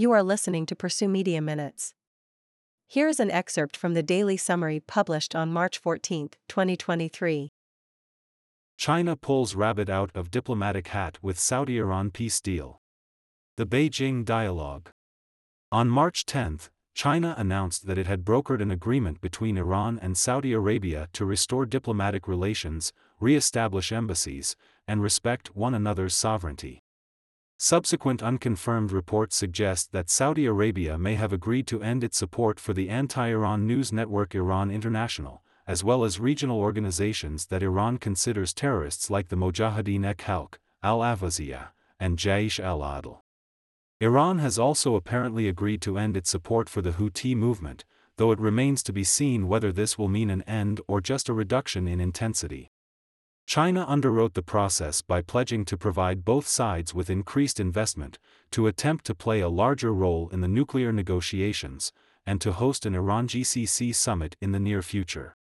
You 0.00 0.12
are 0.12 0.22
listening 0.22 0.64
to 0.66 0.76
Pursue 0.76 1.08
Media 1.08 1.42
Minutes. 1.42 1.92
Here 2.86 3.08
is 3.08 3.18
an 3.18 3.32
excerpt 3.32 3.76
from 3.76 3.94
the 3.94 4.02
daily 4.04 4.36
summary 4.36 4.78
published 4.78 5.34
on 5.34 5.52
March 5.52 5.76
14, 5.76 6.28
2023. 6.46 7.50
China 8.76 9.16
pulls 9.16 9.56
rabbit 9.56 9.90
out 9.90 10.12
of 10.14 10.30
diplomatic 10.30 10.86
hat 10.86 11.18
with 11.20 11.36
Saudi 11.36 11.78
Iran 11.78 12.12
peace 12.12 12.40
deal. 12.40 12.80
The 13.56 13.66
Beijing 13.66 14.24
Dialogue. 14.24 14.90
On 15.72 15.88
March 15.88 16.24
10, 16.26 16.60
China 16.94 17.34
announced 17.36 17.88
that 17.88 17.98
it 17.98 18.06
had 18.06 18.24
brokered 18.24 18.62
an 18.62 18.70
agreement 18.70 19.20
between 19.20 19.58
Iran 19.58 19.98
and 20.00 20.16
Saudi 20.16 20.52
Arabia 20.52 21.08
to 21.14 21.24
restore 21.24 21.66
diplomatic 21.66 22.28
relations, 22.28 22.92
re 23.18 23.34
establish 23.34 23.90
embassies, 23.90 24.54
and 24.86 25.02
respect 25.02 25.56
one 25.56 25.74
another's 25.74 26.14
sovereignty. 26.14 26.84
Subsequent 27.60 28.22
unconfirmed 28.22 28.92
reports 28.92 29.34
suggest 29.34 29.90
that 29.90 30.08
Saudi 30.08 30.46
Arabia 30.46 30.96
may 30.96 31.16
have 31.16 31.32
agreed 31.32 31.66
to 31.66 31.82
end 31.82 32.04
its 32.04 32.16
support 32.16 32.60
for 32.60 32.72
the 32.72 32.88
anti-Iran 32.88 33.66
news 33.66 33.92
network 33.92 34.32
Iran 34.32 34.70
International, 34.70 35.42
as 35.66 35.82
well 35.82 36.04
as 36.04 36.20
regional 36.20 36.60
organizations 36.60 37.46
that 37.46 37.64
Iran 37.64 37.98
considers 37.98 38.54
terrorists 38.54 39.10
like 39.10 39.26
the 39.26 39.34
Mojahedin-e-Khalq, 39.34 40.54
al-Ahvaziyah, 40.84 41.70
and 41.98 42.16
Jaish 42.16 42.62
al-Adl. 42.62 43.22
Iran 44.00 44.38
has 44.38 44.56
also 44.56 44.94
apparently 44.94 45.48
agreed 45.48 45.82
to 45.82 45.98
end 45.98 46.16
its 46.16 46.30
support 46.30 46.68
for 46.68 46.80
the 46.80 46.92
Houthi 46.92 47.34
movement, 47.34 47.84
though 48.18 48.30
it 48.30 48.38
remains 48.38 48.84
to 48.84 48.92
be 48.92 49.02
seen 49.02 49.48
whether 49.48 49.72
this 49.72 49.98
will 49.98 50.06
mean 50.06 50.30
an 50.30 50.42
end 50.42 50.80
or 50.86 51.00
just 51.00 51.28
a 51.28 51.32
reduction 51.32 51.88
in 51.88 52.00
intensity. 52.00 52.70
China 53.48 53.86
underwrote 53.86 54.34
the 54.34 54.42
process 54.42 55.00
by 55.00 55.22
pledging 55.22 55.64
to 55.64 55.74
provide 55.74 56.22
both 56.22 56.46
sides 56.46 56.92
with 56.92 57.08
increased 57.08 57.58
investment, 57.58 58.18
to 58.50 58.66
attempt 58.66 59.06
to 59.06 59.14
play 59.14 59.40
a 59.40 59.48
larger 59.48 59.90
role 59.90 60.28
in 60.28 60.42
the 60.42 60.46
nuclear 60.46 60.92
negotiations, 60.92 61.90
and 62.26 62.42
to 62.42 62.52
host 62.52 62.84
an 62.84 62.94
Iran 62.94 63.26
GCC 63.26 63.94
summit 63.94 64.36
in 64.42 64.52
the 64.52 64.60
near 64.60 64.82
future. 64.82 65.34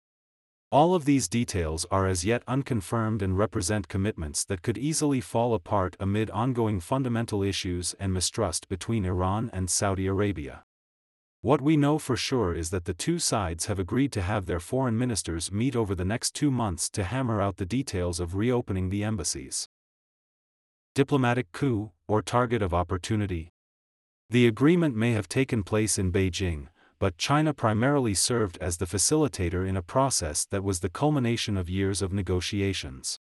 All 0.71 0.95
of 0.95 1.05
these 1.05 1.27
details 1.27 1.84
are 1.91 2.07
as 2.07 2.25
yet 2.25 2.45
unconfirmed 2.47 3.23
and 3.23 3.37
represent 3.37 3.89
commitments 3.89 4.45
that 4.45 4.62
could 4.62 4.79
easily 4.79 5.21
fall 5.21 5.53
apart 5.53 5.97
amid 5.99 6.31
ongoing 6.31 6.79
fundamental 6.79 7.43
issues 7.43 7.97
and 7.99 8.15
mistrust 8.15 8.69
between 8.69 9.05
Iran 9.05 9.51
and 9.53 9.69
Saudi 9.69 10.07
Arabia. 10.07 10.62
What 11.47 11.61
we 11.61 11.77
know 11.77 12.01
for 12.01 12.17
sure 12.17 12.53
is 12.53 12.71
that 12.71 12.87
the 12.87 12.93
two 12.93 13.21
sides 13.21 13.67
have 13.67 13.79
agreed 13.79 14.11
to 14.15 14.21
have 14.21 14.47
their 14.47 14.59
foreign 14.59 14.99
ministers 14.99 15.53
meet 15.53 15.77
over 15.77 15.95
the 15.95 16.05
next 16.05 16.35
two 16.35 16.51
months 16.51 16.89
to 16.89 17.05
hammer 17.05 17.41
out 17.41 17.59
the 17.59 17.65
details 17.65 18.19
of 18.19 18.35
reopening 18.35 18.89
the 18.89 19.05
embassies. 19.05 19.69
Diplomatic 20.97 21.53
coup, 21.53 21.93
or 22.09 22.21
target 22.21 22.63
of 22.63 22.75
opportunity. 22.75 23.53
The 24.29 24.49
agreement 24.49 24.97
may 24.97 25.13
have 25.13 25.29
taken 25.29 25.63
place 25.63 25.99
in 25.99 26.11
Beijing, 26.11 26.67
but 26.99 27.17
China 27.17 27.55
primarily 27.55 28.15
served 28.15 28.59
as 28.61 28.79
the 28.79 28.87
facilitator 28.87 29.65
in 29.69 29.77
a 29.77 29.83
process 29.83 30.47
that 30.47 30.65
was 30.65 30.81
the 30.81 30.91
culmination 30.91 31.57
of 31.57 31.71
years 31.71 32.03
of 32.03 32.13
negotiations. 32.13 33.21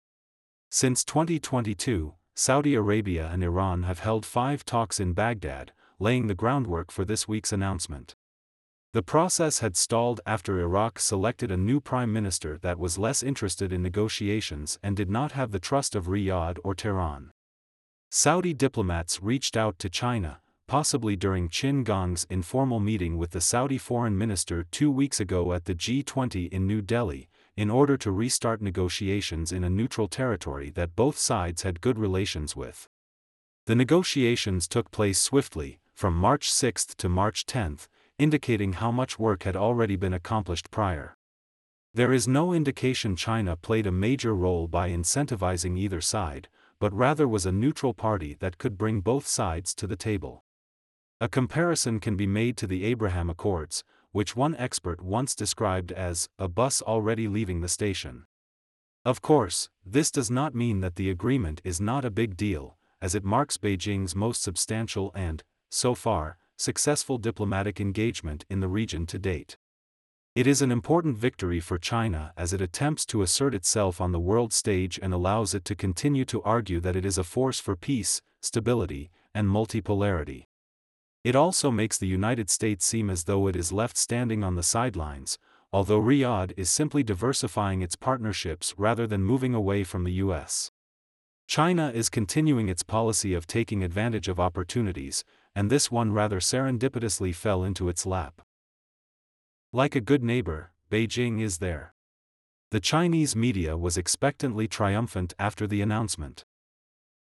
Since 0.69 1.03
2022, 1.05 2.13
Saudi 2.35 2.75
Arabia 2.75 3.31
and 3.33 3.43
Iran 3.43 3.81
have 3.81 4.01
held 4.01 4.27
five 4.27 4.63
talks 4.63 4.99
in 4.99 5.13
Baghdad, 5.13 5.71
laying 6.01 6.27
the 6.27 6.35
groundwork 6.35 6.91
for 6.91 7.05
this 7.05 7.27
week's 7.27 7.53
announcement. 7.53 8.15
The 8.93 9.03
process 9.03 9.59
had 9.59 9.77
stalled 9.77 10.19
after 10.25 10.59
Iraq 10.59 10.99
selected 10.99 11.51
a 11.51 11.55
new 11.55 11.79
prime 11.79 12.11
minister 12.11 12.57
that 12.57 12.79
was 12.79 12.97
less 12.97 13.23
interested 13.23 13.71
in 13.71 13.81
negotiations 13.81 14.79
and 14.83 14.97
did 14.97 15.09
not 15.09 15.31
have 15.31 15.51
the 15.51 15.59
trust 15.59 15.95
of 15.95 16.07
Riyadh 16.07 16.57
or 16.63 16.75
Tehran. 16.75 17.31
Saudi 18.09 18.53
diplomats 18.53 19.23
reached 19.23 19.55
out 19.55 19.79
to 19.79 19.89
China, 19.89 20.41
possibly 20.67 21.15
during 21.15 21.47
Qin 21.47 21.85
Gang's 21.85 22.25
informal 22.29 22.81
meeting 22.81 23.17
with 23.17 23.31
the 23.31 23.39
Saudi 23.39 23.77
foreign 23.77 24.17
minister 24.17 24.65
two 24.71 24.91
weeks 24.91 25.19
ago 25.21 25.53
at 25.53 25.65
the 25.65 25.75
G20 25.75 26.51
in 26.51 26.67
New 26.67 26.81
Delhi, 26.81 27.29
in 27.55 27.69
order 27.69 27.95
to 27.95 28.11
restart 28.11 28.61
negotiations 28.61 29.51
in 29.51 29.63
a 29.63 29.69
neutral 29.69 30.07
territory 30.07 30.69
that 30.71 30.95
both 30.95 31.17
sides 31.17 31.61
had 31.61 31.79
good 31.79 31.99
relations 31.99 32.55
with. 32.55 32.89
The 33.67 33.75
negotiations 33.75 34.67
took 34.67 34.91
place 34.91 35.19
swiftly, 35.19 35.79
from 36.01 36.15
March 36.15 36.51
6 36.51 36.95
to 36.95 37.07
March 37.07 37.45
10, 37.45 37.77
indicating 38.17 38.73
how 38.73 38.91
much 38.91 39.19
work 39.19 39.43
had 39.43 39.55
already 39.55 39.95
been 39.95 40.15
accomplished 40.15 40.71
prior. 40.71 41.15
There 41.93 42.11
is 42.11 42.27
no 42.27 42.53
indication 42.53 43.15
China 43.15 43.55
played 43.55 43.85
a 43.85 43.91
major 43.91 44.33
role 44.33 44.67
by 44.67 44.89
incentivizing 44.89 45.77
either 45.77 46.01
side, 46.01 46.47
but 46.79 46.91
rather 46.91 47.27
was 47.27 47.45
a 47.45 47.51
neutral 47.51 47.93
party 47.93 48.35
that 48.39 48.57
could 48.57 48.79
bring 48.79 49.01
both 49.01 49.27
sides 49.27 49.75
to 49.75 49.85
the 49.85 49.95
table. 49.95 50.43
A 51.19 51.29
comparison 51.29 51.99
can 51.99 52.15
be 52.15 52.25
made 52.25 52.57
to 52.57 52.65
the 52.65 52.83
Abraham 52.83 53.29
Accords, 53.29 53.83
which 54.11 54.35
one 54.35 54.55
expert 54.55 55.03
once 55.03 55.35
described 55.35 55.91
as 55.91 56.29
a 56.39 56.47
bus 56.47 56.81
already 56.81 57.27
leaving 57.27 57.61
the 57.61 57.69
station. 57.69 58.25
Of 59.05 59.21
course, 59.21 59.69
this 59.85 60.09
does 60.09 60.31
not 60.31 60.55
mean 60.55 60.79
that 60.79 60.95
the 60.95 61.11
agreement 61.11 61.61
is 61.63 61.79
not 61.79 62.05
a 62.05 62.09
big 62.09 62.35
deal, 62.35 62.79
as 62.99 63.13
it 63.13 63.23
marks 63.23 63.57
Beijing's 63.57 64.15
most 64.15 64.41
substantial 64.41 65.11
and, 65.13 65.43
so 65.71 65.95
far, 65.95 66.37
successful 66.57 67.17
diplomatic 67.17 67.81
engagement 67.81 68.45
in 68.49 68.59
the 68.59 68.67
region 68.67 69.05
to 69.07 69.17
date. 69.17 69.57
It 70.35 70.47
is 70.47 70.61
an 70.61 70.71
important 70.71 71.17
victory 71.17 71.59
for 71.59 71.77
China 71.77 72.31
as 72.37 72.53
it 72.53 72.61
attempts 72.61 73.05
to 73.07 73.21
assert 73.21 73.53
itself 73.53 73.99
on 73.99 74.11
the 74.11 74.19
world 74.19 74.53
stage 74.53 74.99
and 75.01 75.13
allows 75.13 75.53
it 75.53 75.65
to 75.65 75.75
continue 75.75 76.23
to 76.25 76.41
argue 76.43 76.79
that 76.79 76.95
it 76.95 77.05
is 77.05 77.17
a 77.17 77.23
force 77.23 77.59
for 77.59 77.75
peace, 77.75 78.21
stability, 78.41 79.09
and 79.33 79.47
multipolarity. 79.47 80.45
It 81.23 81.35
also 81.35 81.69
makes 81.69 81.97
the 81.97 82.07
United 82.07 82.49
States 82.49 82.85
seem 82.85 83.09
as 83.09 83.25
though 83.25 83.47
it 83.47 83.55
is 83.55 83.73
left 83.73 83.97
standing 83.97 84.43
on 84.43 84.55
the 84.55 84.63
sidelines, 84.63 85.37
although 85.73 86.01
Riyadh 86.01 86.53
is 86.57 86.69
simply 86.69 87.03
diversifying 87.03 87.81
its 87.81 87.95
partnerships 87.95 88.73
rather 88.77 89.05
than 89.07 89.23
moving 89.23 89.53
away 89.53 89.83
from 89.83 90.03
the 90.03 90.13
US. 90.13 90.71
China 91.47 91.91
is 91.93 92.09
continuing 92.09 92.69
its 92.69 92.83
policy 92.83 93.33
of 93.33 93.45
taking 93.45 93.83
advantage 93.83 94.29
of 94.29 94.39
opportunities, 94.39 95.25
and 95.55 95.69
this 95.69 95.91
one 95.91 96.13
rather 96.13 96.39
serendipitously 96.39 97.33
fell 97.33 97.63
into 97.63 97.89
its 97.89 98.05
lap. 98.05 98.41
Like 99.73 99.95
a 99.95 100.01
good 100.01 100.23
neighbor, 100.23 100.71
Beijing 100.89 101.41
is 101.41 101.59
there. 101.59 101.93
The 102.71 102.79
Chinese 102.79 103.35
media 103.35 103.77
was 103.77 103.97
expectantly 103.97 104.67
triumphant 104.67 105.33
after 105.37 105.67
the 105.67 105.81
announcement. 105.81 106.45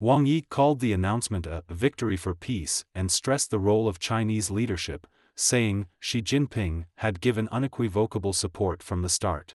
Wang 0.01 0.27
Yi 0.27 0.43
called 0.43 0.81
the 0.81 0.93
announcement 0.93 1.47
a 1.47 1.65
victory 1.69 2.17
for 2.17 2.35
peace 2.35 2.85
and 2.95 3.11
stressed 3.11 3.51
the 3.51 3.59
role 3.59 3.89
of 3.89 3.99
Chinese 3.99 4.51
leadership, 4.51 5.07
saying 5.35 5.87
Xi 6.01 6.23
Jinping 6.23 6.85
had 6.99 7.21
given 7.21 7.49
unequivocal 7.51 8.33
support 8.33 8.83
from 8.83 9.03
the 9.03 9.09
start. 9.09 9.55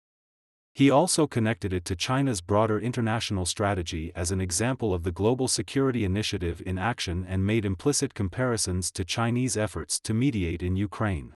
He 0.73 0.91
also 0.91 1.27
connected 1.27 1.73
it 1.73 1.85
to 1.87 1.97
China's 1.97 2.41
broader 2.41 2.79
international 2.79 3.45
strategy 3.45 4.13
as 4.15 4.31
an 4.31 4.41
example 4.41 4.95
of 4.95 5.03
the 5.03 5.13
Global 5.13 5.49
Security 5.49 6.05
Initiative 6.05 6.63
in 6.65 6.79
action 6.79 7.27
and 7.29 7.45
made 7.45 7.65
implicit 7.65 8.15
comparisons 8.15 8.91
to 8.93 9.05
Chinese 9.05 9.57
efforts 9.57 9.99
to 10.01 10.15
mediate 10.15 10.63
in 10.63 10.77
Ukraine. 10.77 11.35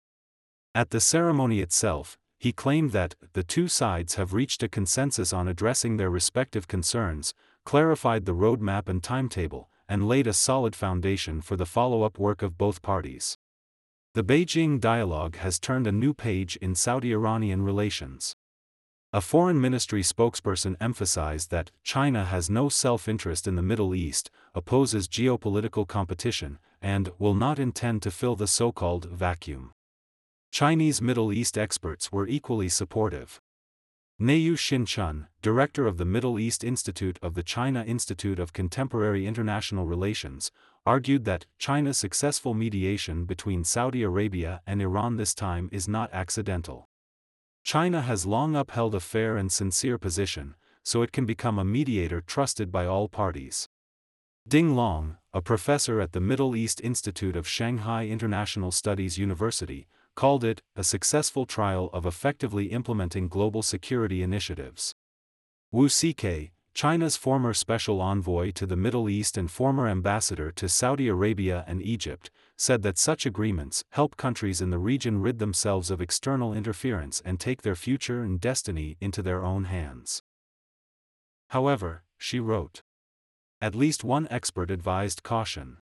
At 0.75 0.91
the 0.91 1.01
ceremony 1.01 1.61
itself, 1.61 2.19
he 2.39 2.53
claimed 2.53 2.93
that 2.93 3.15
the 3.35 3.43
two 3.45 3.69
sides 3.69 4.15
have 4.15 4.33
reached 4.33 4.63
a 4.63 4.69
consensus 4.69 5.33
on 5.33 5.47
addressing 5.47 5.97
their 5.97 6.11
respective 6.11 6.67
concerns, 6.67 7.35
clarified 7.65 8.25
the 8.25 8.35
roadmap 8.35 8.89
and 8.89 9.03
timetable, 9.03 9.69
and 9.89 10.09
laid 10.09 10.27
a 10.27 10.33
solid 10.33 10.75
foundation 10.75 11.41
for 11.41 11.57
the 11.57 11.67
follow 11.67 12.03
up 12.03 12.19
work 12.19 12.43
of 12.43 12.57
both 12.57 12.81
parties. 12.81 13.37
The 14.15 14.25
Beijing 14.25 14.81
dialogue 14.81 15.37
has 15.37 15.59
turned 15.59 15.87
a 15.87 15.93
new 15.93 16.15
page 16.15 16.57
in 16.57 16.75
Saudi 16.75 17.13
Iranian 17.13 17.63
relations. 17.63 18.35
A 19.13 19.21
foreign 19.21 19.61
ministry 19.61 20.03
spokesperson 20.03 20.77
emphasized 20.81 21.51
that 21.51 21.73
China 21.83 22.25
has 22.27 22.49
no 22.49 22.69
self 22.69 23.09
interest 23.09 23.49
in 23.49 23.57
the 23.57 23.63
Middle 23.63 23.93
East, 23.93 24.31
opposes 24.55 25.09
geopolitical 25.09 25.85
competition, 25.85 26.61
and 26.81 27.11
will 27.19 27.35
not 27.35 27.59
intend 27.59 28.03
to 28.03 28.13
fill 28.13 28.37
the 28.37 28.47
so 28.47 28.71
called 28.71 29.07
vacuum. 29.07 29.73
Chinese 30.53 31.03
Middle 31.03 31.33
East 31.33 31.59
experts 31.59 32.13
were 32.13 32.29
equally 32.29 32.69
supportive. 32.69 33.41
Niu 34.21 34.55
Xinchun, 34.55 35.27
director 35.43 35.89
of 35.89 35.97
the 35.97 36.05
Middle 36.05 36.39
East 36.39 36.63
Institute 36.63 37.19
of 37.21 37.35
the 37.35 37.43
China 37.43 37.83
Institute 37.83 38.39
of 38.39 38.53
Contemporary 38.53 39.27
International 39.27 39.87
Relations, 39.87 40.53
argued 40.87 41.25
that 41.25 41.47
China's 41.59 41.99
successful 41.99 42.55
mediation 42.55 43.25
between 43.25 43.65
Saudi 43.65 44.05
Arabia 44.05 44.61
and 44.69 44.81
Iran 44.81 45.17
this 45.17 45.35
time 45.35 45.69
is 45.73 45.89
not 45.89 46.13
accidental. 46.13 46.90
China 47.63 48.03
has 48.03 48.27
long 48.27 48.57
upheld 48.57 48.95
a 48.95 49.01
fair 49.01 49.37
and 49.37 49.53
sincere 49.53 49.99
position, 49.99 50.55
so 50.83 51.03
it 51.03 51.13
can 51.13 51.27
become 51.27 51.59
a 51.59 51.65
mediator 51.65 52.21
trusted 52.21 52.73
by 52.73 52.87
all 52.87 53.09
parties. 53.09 53.69
Ding 54.49 54.75
Long, 54.75 55.19
a 55.33 55.41
professor 55.41 56.01
at 56.01 56.13
the 56.13 56.21
Middle 56.21 56.57
East 56.57 56.81
Institute 56.83 57.37
of 57.37 57.47
Shanghai 57.47 58.07
International 58.07 58.73
Studies 58.73 59.19
University, 59.19 59.87
called 60.17 60.43
it 60.43 60.63
a 60.75 60.83
successful 60.83 61.47
trial 61.47 61.91
of 61.93 62.07
effectively 62.07 62.67
implementing 62.67 63.29
global 63.29 63.63
security 63.63 64.23
initiatives. 64.23 64.95
Wu 65.71 65.89
Sike, 65.89 66.53
China's 66.75 67.17
former 67.17 67.53
special 67.53 68.01
envoy 68.01 68.53
to 68.53 68.65
the 68.65 68.77
Middle 68.77 69.09
East 69.09 69.37
and 69.37 69.51
former 69.51 69.89
ambassador 69.89 70.51
to 70.53 70.69
Saudi 70.69 71.09
Arabia 71.09 71.65
and 71.67 71.83
Egypt, 71.83 72.31
said 72.57 72.83
that 72.83 72.99
such 72.99 73.27
agreements 73.27 73.85
help 73.91 74.17
countries 74.17 74.61
in 74.61 74.71
the 74.71 74.79
region 74.79 75.21
rid 75.21 75.39
themselves 75.39 75.91
of 75.91 76.01
external 76.01 76.55
interference 76.55 77.21
and 77.25 77.41
take 77.41 77.63
their 77.63 77.75
future 77.75 78.23
and 78.23 78.41
destiny 78.41 78.97
into 79.01 79.23
their 79.23 79.45
own 79.45 79.65
hands. 79.65 80.23
However, 81.49 82.05
she 82.17 82.39
wrote. 82.39 82.83
At 83.61 83.75
least 83.75 84.05
one 84.05 84.29
expert 84.31 84.71
advised 84.71 85.23
caution. 85.23 85.79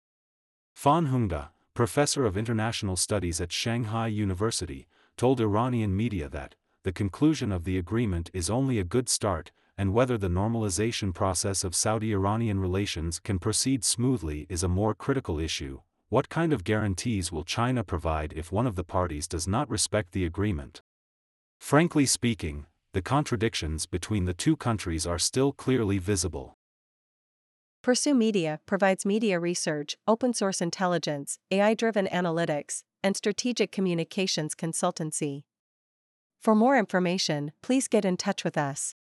Fan 0.75 1.09
Hongda, 1.09 1.49
professor 1.75 2.25
of 2.25 2.37
international 2.37 2.97
studies 2.97 3.41
at 3.41 3.53
Shanghai 3.53 4.06
University, 4.06 4.87
told 5.17 5.41
Iranian 5.41 5.97
media 5.97 6.29
that, 6.29 6.55
the 6.85 6.93
conclusion 6.93 7.50
of 7.50 7.65
the 7.65 7.77
agreement 7.77 8.31
is 8.33 8.49
only 8.49 8.79
a 8.79 8.85
good 8.85 9.09
start, 9.09 9.50
and 9.78 9.93
whether 9.93 10.17
the 10.17 10.28
normalization 10.28 11.12
process 11.12 11.64
of 11.64 11.75
Saudi 11.75 12.12
Iranian 12.12 12.58
relations 12.61 13.19
can 13.19 13.38
proceed 13.38 13.84
smoothly 13.84 14.46
is 14.49 14.62
a 14.62 14.69
more 14.69 14.94
critical 14.94 15.38
issue. 15.38 15.81
What 16.08 16.28
kind 16.28 16.52
of 16.52 16.64
guarantees 16.64 17.32
will 17.32 17.44
China 17.44 17.82
provide 17.82 18.32
if 18.34 18.52
one 18.52 18.67
of 18.67 18.76
the 18.76 18.84
parties 18.84 19.26
does 19.26 19.49
not 19.49 19.69
respect 19.69 20.12
the 20.12 20.25
agreement? 20.25 20.81
Frankly 21.58 22.06
speaking, 22.06 22.67
the 22.93 23.02
contradictions 23.02 23.87
between 23.87 24.25
the 24.25 24.34
two 24.34 24.56
countries 24.56 25.06
are 25.06 25.19
still 25.19 25.52
clearly 25.52 25.99
visible. 25.99 26.56
Pursue 27.82 28.14
Media 28.14 28.61
provides 28.67 29.05
media 29.05 29.38
research, 29.38 29.96
open 30.08 30.32
source 30.32 30.61
intelligence, 30.61 31.38
AI 31.50 31.75
driven 31.75 32.06
analytics, 32.06 32.82
and 33.02 33.17
strategic 33.17 33.70
communications 33.70 34.55
consultancy. 34.55 35.43
For 36.40 36.55
more 36.55 36.78
information, 36.78 37.52
please 37.62 37.88
get 37.88 38.05
in 38.05 38.17
touch 38.17 38.43
with 38.43 38.56
us. 38.56 38.94